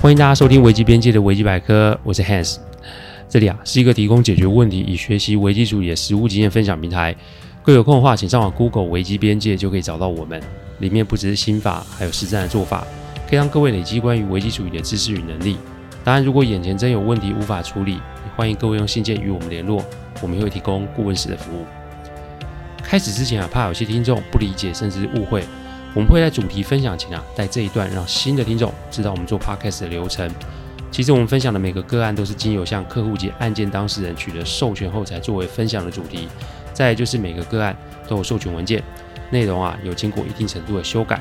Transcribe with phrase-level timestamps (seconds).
[0.00, 2.56] 欢迎大家收听危机边界的危机百科，我是 Hans。
[3.28, 7.14] 这里啊是一个提供解决问题与学习危机主义的实务经验分享平台。
[7.62, 10.42] 各位有空的话，请上网 Google 危机边界就可以找到我们。
[10.78, 12.86] 里面不只是心法，还有实战的做法，
[13.28, 15.58] 可以让各位累积关于危机主义的知识与能力。
[16.02, 19.84] 当然，如果眼前真有问题无法处理，也欢迎各位用信件与我们联络，
[20.22, 21.66] 我们也会提供顾问式的服务。
[22.82, 25.44] 开始之前啊，怕有些听众不理解甚至误会，
[25.92, 30.30] 我们会在主题分享前啊，带这一段，让新的听众知道我们做 Podcast 的流程。
[30.90, 36.28] 其实我们分享的每个个案都是经由向客户及案件当事人取得授权后才作为分享的主题。
[36.72, 37.76] 再就是每个个案
[38.08, 38.82] 都有授权文件，
[39.30, 41.20] 内容啊有经过一定程度的修改。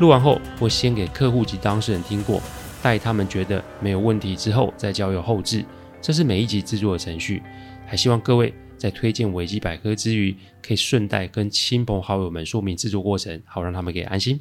[0.00, 2.40] 录完后会先给客户及当事人听过，
[2.82, 5.64] 待他们觉得没有问题之后再交由后制。
[6.00, 7.42] 这是每一集制作的程序。
[7.86, 8.52] 还希望各位。
[8.78, 14.40] 在推荐维基百科之余，可以顺带跟亲朋好友们说明制作过程，好让他们可以安心。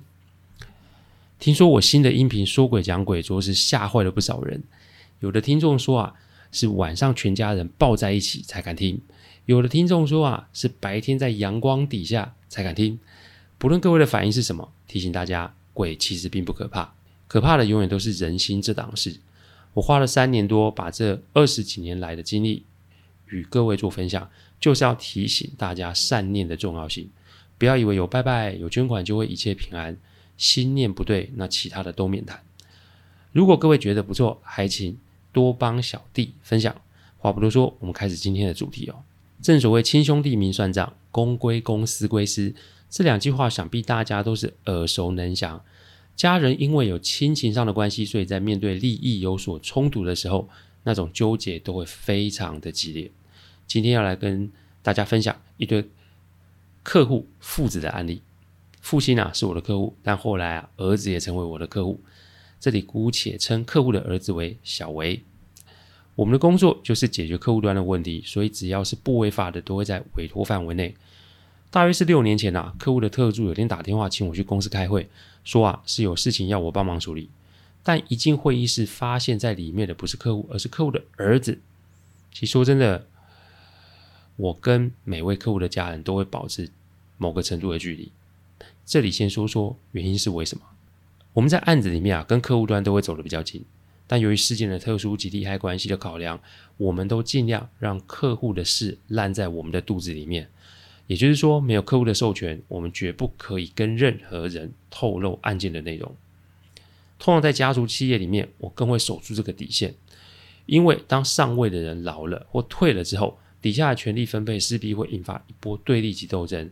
[1.40, 4.64] 听说我新的音频说鬼讲鬼，着实吓坏了不少人。
[5.20, 6.14] 有的听众说啊，
[6.52, 9.00] 是晚上全家人抱在一起才敢听；
[9.46, 13.00] 有的听众说啊，是白天在阳光底下才敢听。
[13.58, 16.94] 不论各位的反应是什么，提醒大家，鬼其实并不可怕，
[17.28, 19.20] 可怕的永远都是人心这档事。
[19.74, 22.64] 我花了三年多，把这二十几年来的经历。
[23.30, 27.10] 与各位做分享，就是要提醒大家善念的重要性。
[27.58, 29.98] 不要以为有拜拜、有捐款就会一切平安，
[30.38, 32.42] 心念不对，那其他的都免谈。
[33.32, 34.98] 如果各位觉得不错，还请
[35.32, 36.76] 多帮小弟分享。
[37.18, 38.96] 话不多说，我们开始今天的主题哦。
[39.42, 42.54] 正所谓亲兄弟明算账，公归公，私归私，
[42.90, 45.64] 这两句话想必大家都是耳熟能详。
[46.16, 50.50] 家人因为有亲情上的关系，所以在面对利益有所冲突的时候，
[50.88, 53.12] 那种纠结都会非常的激烈。
[53.68, 54.50] 今天要来跟
[54.82, 55.90] 大家分享一对
[56.82, 58.22] 客户父子的案例。
[58.80, 62.00] 父亲啊是我的客户，但后来啊儿子也成为我的客户。
[62.58, 65.22] 这里姑且称客户的儿子为小维。
[66.16, 70.96] 我们的工作就是解决客户端的问题，所以只要是不违法的都会在委托范围内。
[71.70, 75.10] 大约是六年前啊，客户的特助有天打电话请我去公司开会，
[75.44, 77.30] 说啊是有事情要我帮忙处理。
[77.88, 81.62] 但一进会议室，发现在里面的不是客户，而是客户的儿子。
[82.34, 83.08] 其实说真的。
[84.36, 86.70] 我跟每位客户的家人都会保持
[87.18, 88.12] 某个程度的距离。
[88.86, 90.64] 这里先说说原因是为什么？
[91.34, 93.64] 我们在案子里面啊，跟客户端都会走得比较近，
[94.06, 96.40] 但由于事件的特殊及利害关系的考量，
[96.76, 100.50] 我们都尽量让客户的事烂在我们的肚子里面。
[101.08, 106.16] 也就是说，没有客户的授权，我们绝不可以跟任何人透露案件的内容。
[107.20, 109.96] 通常在家族企业里面，我更会守住这个底线，
[110.66, 116.70] 因为当上位的人老了或退了之后，底下的权力分配势必会引发一波对立及斗争。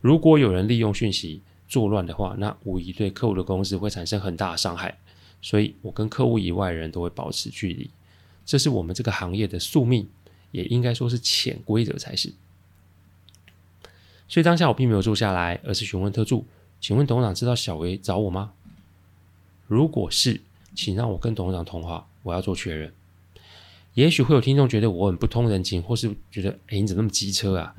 [0.00, 4.98] 如果有人利用讯息作乱的话，那无疑对客户的公司会产生很大的伤害。
[5.42, 7.90] 所以我跟客户以外的人都会保持距离，
[8.44, 10.08] 这是我们这个行业的宿命，
[10.50, 12.32] 也应该说是潜规则才是。
[14.26, 16.46] 所以当下我并没有坐下来，而是询问特助
[16.80, 18.54] ：“请问董事长知道小维找我吗？
[19.66, 20.40] 如果是，
[20.74, 22.92] 请让我跟董事长通话，我要做确认。”
[23.94, 27.74] 也许会有听众觉得我很不通人情，或是觉得，哎，你怎么那么机车啊？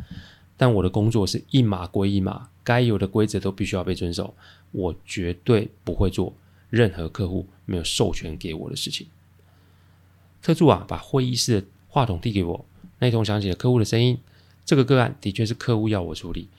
[0.58, 4.34] 但我的工作是一码归一码，该有的规则都必须要被遵守。
[4.72, 6.34] 我绝对不会做
[6.72, 9.06] 任何客户没有授权给我的事情。
[10.42, 12.66] 特助啊，把会议室的话筒递给我，
[12.98, 14.18] 那头响起了客户的声音。
[14.66, 16.50] 这个个案的确是客户要我处理。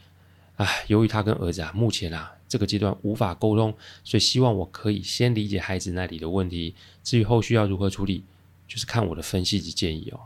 [0.55, 8.25] 唉，由于他跟儿子啊，目前啊这个阶段无法沟通，所以希望我可以先理解孩子那里的问题，至于后续要如何处理。
[8.67, 10.21] 就是看我的分析及建议哦。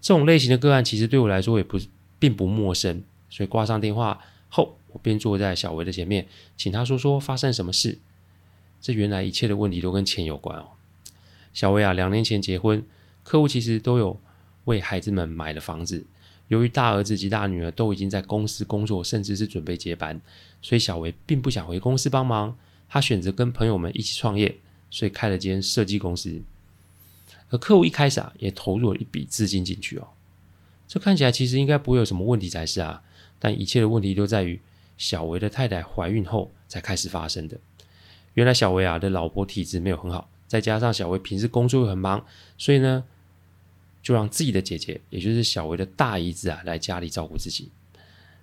[0.00, 1.78] 这种类型的个案其实对我来说也不
[2.18, 8.00] 并不陌生，所以挂上电话后，我便坐在小维的前面，请他说说发生什么事。
[8.80, 10.70] 这原来一切的问题都跟钱有关哦。
[11.52, 12.84] 小维啊，两年前结婚，
[13.22, 14.20] 客户其实都有
[14.64, 16.04] 为孩子们买了房子。
[16.54, 20.20] 由于大儿子及大女儿都已经在公司工作，甚至是准备接班，
[20.62, 22.56] 所以小维并不想回公司帮忙，
[22.88, 24.56] 他选择跟朋友们一起创业，
[24.88, 26.40] 所以开了间设计公司。
[27.50, 30.06] 而客户一开始啊，也投入了一笔资金进去哦。
[30.86, 33.02] 这看起来其实应该不会有什么问题才是啊，
[33.40, 34.60] 但一切的问题都在于
[34.96, 37.58] 小维的太太怀孕后才开始发生的。
[38.34, 42.24] 原来小维啊的老婆体质没有很好，再加上小维平时工作又很忙，
[42.56, 43.02] 所以呢，
[44.04, 47.70] 就让自己的姐姐，也就是小维的大姨子啊，来家里照顾自己。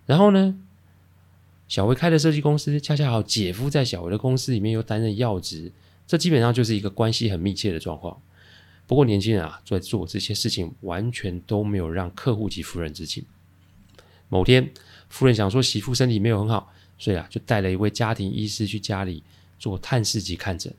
[0.08, 0.60] 然后呢，
[1.68, 5.72] 小维开的设计公司，恰恰好姐夫在小维的公司里面又担任要职，
[6.08, 8.20] 这基本上就是一个关系很密切的状况。
[8.88, 13.24] 不过年轻人啊，在做这些事情，完全都没有让客户及夫人知情。
[14.28, 14.72] 某天，
[15.10, 19.24] 夫人想说媳妇身体没有很好，所以啊，就带了一位家庭医师去家里
[19.60, 20.74] 做探视及看诊。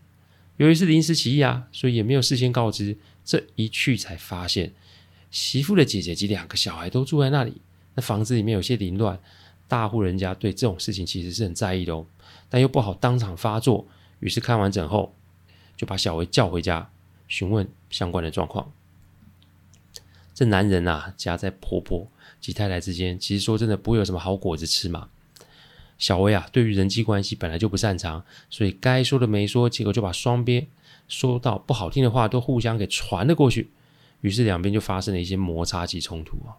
[0.56, 2.96] 由于是临时起意啊，所以也没有事先告知。
[3.24, 4.72] 这一去才发现，
[5.30, 7.60] 媳妇的姐姐及两个小孩都住在那里。
[7.94, 9.20] 那房子里面有些凌乱，
[9.68, 12.06] 大户人家对这种事情其实是很在意的哦，
[12.48, 13.86] 但又不好当场发作。
[14.20, 15.14] 于是看完整后，
[15.76, 16.90] 就把小薇叫回家，
[17.28, 18.72] 询问相关的状况。
[20.34, 22.08] 这男人啊，夹在婆婆
[22.40, 25.08] 及太太之间，其实说真的不会有什么好果子吃嘛。
[25.98, 30.66] 小薇啊，对于人际关系本来就不擅长，所以该说的没说，结果就把双边
[31.12, 33.68] 说到不好听的话都互相给传了过去，
[34.22, 36.56] 于是两边就发生了一些摩擦及冲突啊。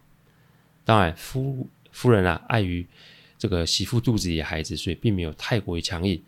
[0.84, 2.86] 当然夫夫人啊，碍于
[3.36, 6.22] 这个媳妇肚子里的孩子，所以并没有太过于强硬。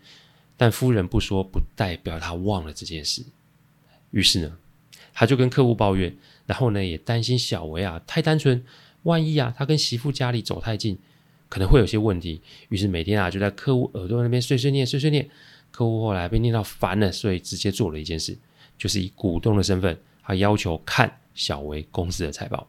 [0.57, 3.25] 但夫人不说，不代表她忘了这件事。
[4.11, 4.57] 于是呢，
[5.13, 6.13] 他就跟客户抱怨，
[6.45, 8.61] 然后呢，也担心小维啊太单纯，
[9.03, 10.99] 万一啊他跟媳妇家里走太近。
[11.49, 15.29] 可能会有些问题，于是每天啊就在客户耳朵那边碎碎念、碎碎念。
[15.71, 18.37] 客户后来被念到烦了，所以直接做了一件事，
[18.77, 22.67] 就是以股东的身份，他要求看小薇公司的财报。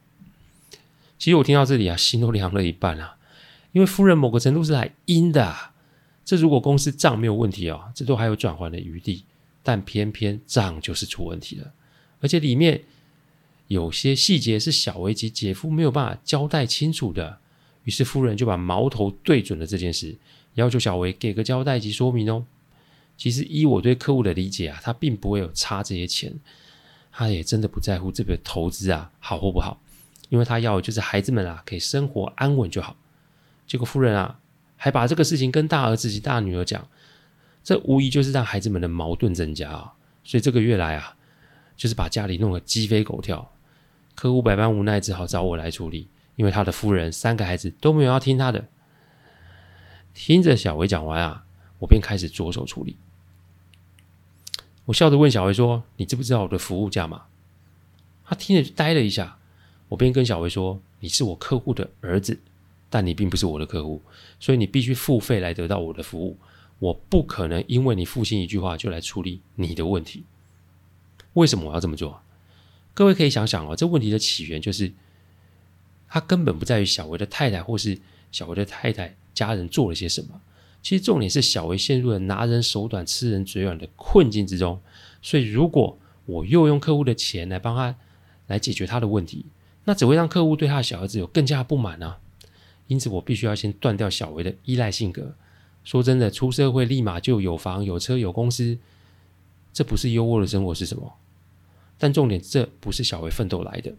[1.18, 3.16] 其实我听到这里啊，心都凉了一半啊，
[3.72, 5.74] 因为夫人某个程度是来阴的啊。
[6.24, 9.24] 这如果公司账没有问题哦，这都还有转圜的余地，
[9.62, 11.72] 但偏偏账就是出问题了，
[12.20, 12.82] 而且里面
[13.68, 17.38] 有些细节是小薇及姐夫没有办法交代清楚的。
[17.84, 20.14] 于是夫人就把矛头对准了这件事，
[20.54, 22.44] 要求小薇给个交代及说明哦。
[23.18, 26.32] 其实依我对客户的理解啊，他并不会有差这些钱，
[27.12, 29.78] 他也真的不在乎这笔投资啊好或不好，
[30.30, 32.96] 因为他要的就是孩子们啊可以生活安稳就好。
[33.66, 34.38] 结果夫人啊
[34.76, 36.88] 还把这个事情跟大儿子及大女儿讲，
[37.64, 39.92] 这无疑就是让孩子们的矛盾增加啊。
[40.22, 41.16] 所以这个月来啊，
[41.76, 43.52] 就是把家里弄得鸡飞狗跳，
[44.14, 46.08] 客户百般无奈，只好找我来处理。
[46.36, 48.68] 因为他的夫人三个孩子都没有要听他的，
[50.14, 51.44] 听着小薇讲完啊，
[51.80, 52.96] 我便开始着手处理。
[54.88, 57.24] 我笑着问小薇说：“你知不知道我的服务价码？”
[58.24, 59.38] 他听着呆了一下。
[59.90, 62.38] 我便跟小薇说：“你是我客户的儿子，
[62.88, 64.00] 但你并不是我的客户，
[64.40, 66.38] 所以你必须付费来得到我的服务。
[66.78, 70.24] 我不可能因为你父亲一句话就来处理你的问题。
[71.34, 72.22] 为什么我要这么做？
[72.94, 74.92] 各位可以想想哦，这问题的起源就是。”
[76.10, 77.98] 他根本不在于小薇的太太或是
[78.32, 80.40] 小薇的太太家人做了些什么，
[80.88, 84.80] 其实重点是小维陷入了拿人手短、吃人嘴软的困境之中。
[85.20, 87.94] 所以，如果我又用客户的钱来帮他
[88.46, 89.44] 来解决他的问题，
[89.84, 92.18] 那只会让客户对他的小儿子有更加不满啊。
[92.86, 95.34] 因此，我必须要先断掉小维的依赖性格。
[95.84, 98.78] 说真的，出社会立马就有房有车有公司，
[99.74, 101.16] 这不是优渥的生活是什么？
[101.98, 103.92] 但重点，这不是小维奋斗来的。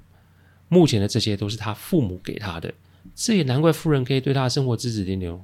[0.70, 2.74] 目前的这些都是他父母给他的，
[3.14, 5.40] 这也难怪夫人可以对他的生活指指点点。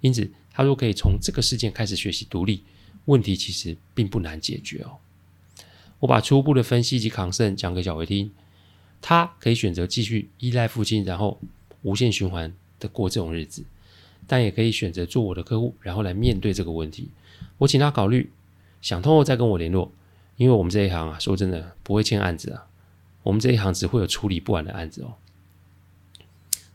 [0.00, 2.64] 因此，他若可以从这个事件开始学习独立，
[3.04, 4.96] 问题其实并不难解决哦。
[5.98, 8.30] 我把初步的分析及抗胜讲给小薇听，
[9.02, 11.38] 他可以选择继续依赖父亲，然后
[11.82, 12.50] 无限循环
[12.80, 13.66] 的过这种日子，
[14.26, 17.10] 但也可以选择做我的客户，然后来面对这个问题。
[17.58, 18.32] 我请他考虑，
[18.80, 19.92] 想通后再跟我联络，
[20.38, 22.66] 因为我们这一行啊，说真的不会欠案子啊。
[23.24, 25.16] 我们这一行只会有处理不完的案子哦。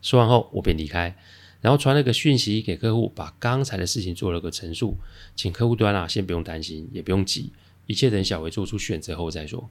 [0.00, 1.16] 说完后，我便离开，
[1.62, 4.98] 然后传了个讯息给客户，把刚才的事情做了个陈述，
[5.34, 7.52] 请客户端啊先不用担心，也不用急，
[7.86, 9.70] 一切等小维做出选择后再说。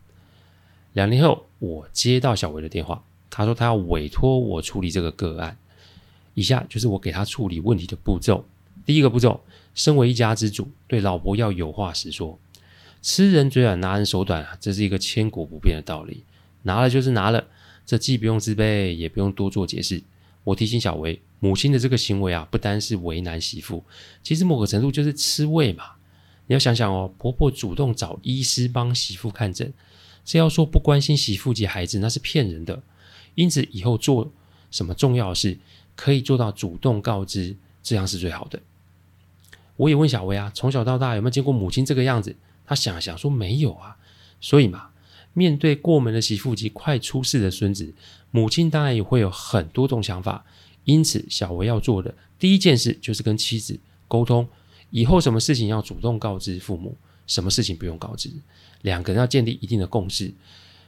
[0.93, 5.57] 两年后，我接到小维的电话，他说他要委托我处理这个个案。
[6.33, 8.45] 以下就是我给他处理问题的步骤：
[8.85, 9.43] 第一个步骤，
[9.75, 12.39] 身为一家之主，对老婆要有话实说，
[13.01, 16.23] 吃人嘴软，拿人手短啊，这是一个千古不变的道理。
[16.63, 17.47] 拿了就是拿了，
[17.85, 20.01] 这既不用自卑，也不用多做解释。
[20.43, 23.83] 我提醒小薇，母亲的这个行为啊，不单是为难媳妇，
[24.23, 25.83] 其实某个程度就是吃味嘛。
[26.47, 29.71] 你要想想哦，婆婆主动找医师帮媳妇看诊，
[30.25, 32.83] 这要说不关心媳妇及孩子，那是骗人的。
[33.35, 34.31] 因此，以后做
[34.69, 35.57] 什么重要的事，
[35.95, 38.59] 可以做到主动告知，这样是最好的。
[39.77, 42.35] 我也问小薇啊，从小到大有没有见过母亲这个样子？
[42.65, 43.97] 她想了想说没有啊，
[44.39, 44.90] 所以嘛。
[45.33, 47.93] 面对过门的媳妇及快出世的孙子，
[48.31, 50.45] 母亲当然也会有很多种想法。
[50.83, 54.47] 因此，小薇要做的第一件事就是跟妻子沟通，
[54.89, 56.97] 以后什么事情要主动告知父母，
[57.27, 58.31] 什么事情不用告知。
[58.81, 60.33] 两个人要建立一定的共识。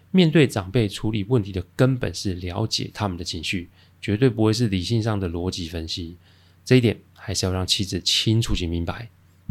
[0.09, 3.69] 面对长辈，处理问题的根本是了解他们的情绪，
[4.01, 6.17] 绝对不会是理性上的逻辑分析。
[6.65, 9.09] 这一点还是要让妻子清楚及明白。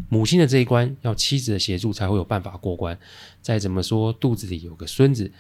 [0.09, 2.99] 母亲的这一关要妻子的协助才会有办法过关。
[3.41, 5.31] 再怎么说，肚子里有个孙子，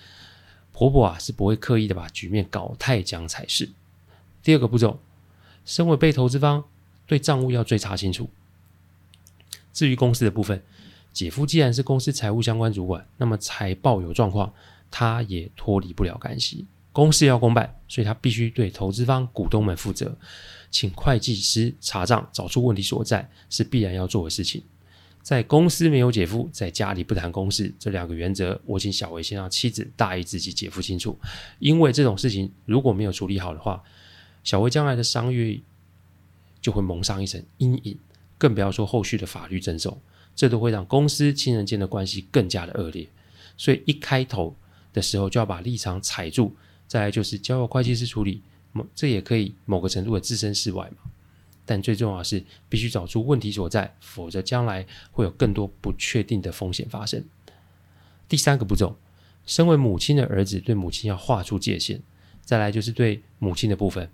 [0.73, 3.71] 婆婆啊是不会刻意的把局面搞太僵才是。
[4.42, 5.00] 第二个步骤，
[5.64, 6.64] 身为被投资方，
[7.06, 8.28] 对账务要最查清楚。
[9.73, 10.62] 至于公司的部分，
[11.12, 14.52] 姐夫既然是公司财务相关主管，那么财报有状况，
[14.90, 16.66] 他也脱离不了干系。
[16.92, 20.18] 公事要公办，所以他必须对投资方、股东们负责。
[20.73, 24.61] 请会计师查账，找出问题所在，是必然要做的事情。
[25.23, 31.17] 在公司没有姐夫，在家里不谈公事，这两个原则，我请小维先让妻子大意自己姐夫清楚。
[31.61, 33.81] 因为这种事情如果没有处理好的话，
[34.43, 35.62] 小维将来的商誉
[36.61, 37.97] 就会蒙上一层阴影，
[38.37, 39.97] 更不要说后续的法律争讼，
[40.35, 43.07] 这都会让公司亲人间的关系更加的恶劣。
[43.57, 44.57] 所以一开头
[44.93, 46.57] 的时候就要把立场踩住。
[46.88, 48.43] 再来就是交由会计师处理，
[48.95, 51.11] 这也可以某个程度的置身事外嘛。
[51.64, 57.25] 但最重要的是必须找出问题所在，否则将来会有更多不确定的风险发生。
[58.29, 58.97] 第三个步骤，
[59.47, 62.02] 身为母亲的儿子对母亲要划出界限。
[62.45, 64.11] 再来就是对母亲的部分，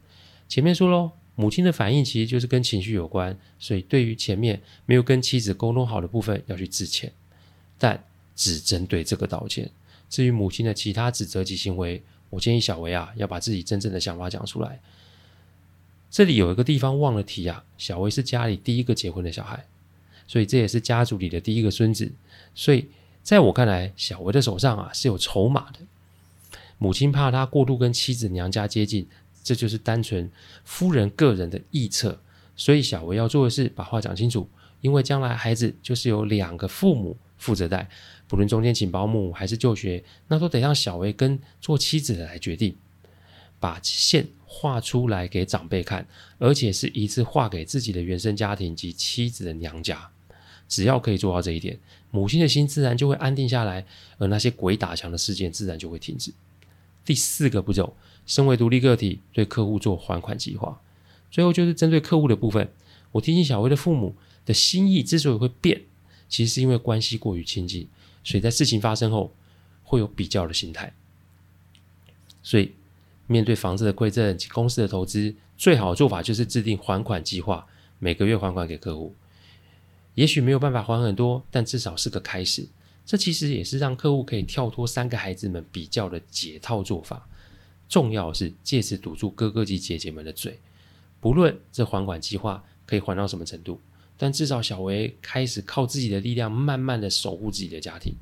[0.46, 7.10] 前面说喽，母亲的反应其实就是跟情绪有关，所以对于前面没有跟妻子沟通好的部分要去致歉，
[7.78, 8.04] 但
[8.36, 9.70] 只针对这个道歉。
[10.10, 14.80] 至于母亲的其他指责及行为，我建议小维啊，要把自己真正的想法讲出来。
[16.10, 19.66] 这里有一个地方忘了提啊，小维是家里第一个结婚的小孩，
[20.26, 22.10] 所以这也是家族里的第一个孙子。
[22.54, 22.88] 所以
[23.22, 25.80] 在我看来，小维的手上啊是有筹码的。
[26.78, 29.06] 母亲怕他过度跟妻子娘家接近，
[29.42, 30.30] 这就是单纯
[30.64, 32.18] 夫人个人的臆测。
[32.56, 34.48] 所以小维要做的是把话讲清楚，
[34.80, 37.88] 因为将来孩子就是由两个父母负责带。
[38.28, 42.76] 不论中间请保姆还是就学，那都得让小维跟做妻子的来决定，
[43.58, 46.06] 把线画出来给长辈看，
[46.38, 50.10] 而且是一次画给自己的原生家庭及妻子的娘家。
[50.68, 51.78] 只要可以做到这一点，
[52.10, 53.86] 母亲的心自然就会安定下来，
[54.18, 56.30] 而那些鬼打墙的事件自然就会停止。
[57.06, 60.78] 第四个步骤，身为独立个体，对客户做还款计划。
[61.30, 62.70] 最后就是针对客户的部分，
[63.12, 65.80] 我提醒小维的父母的心意之所以会变，
[66.28, 67.88] 其实是因为关系过于亲近。
[68.24, 69.34] 所以在事情发生后，
[69.82, 70.92] 会有比较的心态。
[72.42, 72.72] 所以
[73.26, 77.66] 面对房子的馈赠及公司的投资，最好的做法就是制定还款计划，
[77.98, 79.14] 每个月还款给客户。
[80.14, 82.66] 也许没有办法还很多，但至少是个开始。
[83.06, 87.26] 这其实也是让客户可以跳脱三个孩子们比较的解套做法。
[87.88, 90.58] 重要的是借此堵住哥哥及姐姐们的嘴，
[91.20, 93.80] 不论这还款计划可以还到什么程度。
[94.20, 98.12] 但至少小维开始靠自己的力量，慢慢的守护自己的家庭。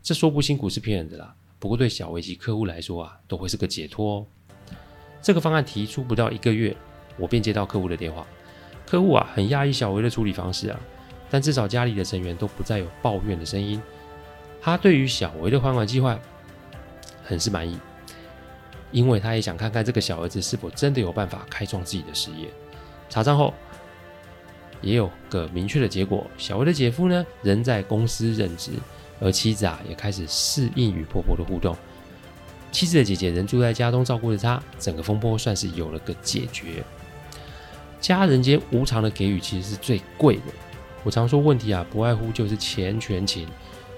[0.00, 1.34] 这说不辛苦是骗人的啦。
[1.58, 4.26] 不过对小维及客户来说啊，都会是个解脱哦。
[5.20, 6.74] 这个方案提出不到一个月，
[7.18, 8.24] 我便接到客户的电话。
[8.86, 10.78] 客户啊，很讶异小维的处理方式啊，
[11.28, 13.82] 但至少家里的成员都不再有抱怨的声音。
[14.60, 16.16] 他对于小维的还款计划
[17.24, 17.76] 很是满意，
[18.92, 22.48] 因为他也想看看这个小儿子是否真的有办法开创自己的事业。
[23.10, 23.52] 查账后。
[24.80, 28.70] 也有个明确的结果，小薇的姐夫呢，仍在公司任职，
[29.20, 31.76] 而妻子啊也开始适应与婆婆的互动。
[32.70, 36.84] 妻子的姐姐仍住在家中照顾着她，整个风波算是有了个解决。
[38.00, 40.42] 家人间无偿的给予其实是最贵的。
[41.02, 43.48] 我常说问题啊，不外乎就是钱权情，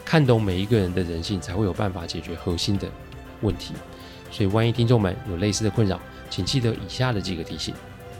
[0.04, 2.88] 看懂每一个人的人性，才会有办法解决核心的
[3.42, 3.74] 问题。
[4.30, 7.74] 所以，万一听众们有类似的困扰，请记得以下的几个提醒：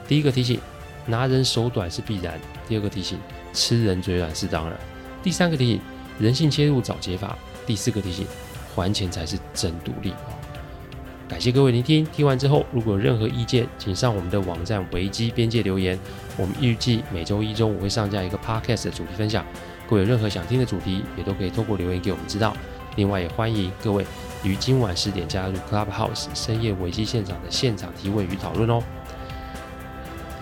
[0.08, 0.60] 第一个提醒。
[1.07, 2.38] 拿人手短是必然。
[2.69, 3.19] 第二个提醒，
[3.52, 4.78] 吃人嘴软是当然。
[5.23, 5.80] 第三个提醒，
[6.19, 7.37] 人性切入找解法。
[7.66, 8.26] 第四个提醒，
[8.75, 10.12] 还钱才是真独立。
[11.28, 15.97] 感谢各位聆听，听完之后如果有任何意见，请上我们的网站维基边界留言。
[16.37, 19.45] 我们预计每周一中午会上架一个 podcast 的主题分享。
[19.88, 22.57] 各位有任何想听的主题，也都可以透过留言给我们知道。
[22.97, 24.04] 另外也欢迎各位
[24.42, 28.83] 于今晚十点加入 Clubhouse 深夜维基现场的现场提问与讨论哦。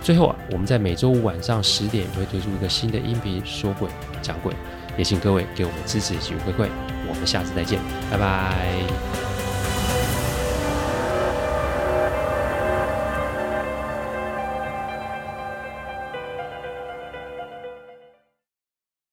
[0.01, 3.89] 最后啊，我们在每周五晚上十点会推出一个新的音频，说鬼
[4.21, 4.53] 讲鬼，
[4.97, 6.69] 也请各位给我们支持及回馈。
[7.07, 7.79] 我们下次再见，
[8.09, 9.28] 拜拜。